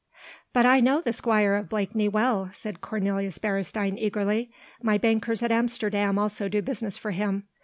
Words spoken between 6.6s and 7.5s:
business for him.